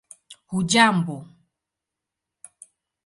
hujambo 0.47 1.17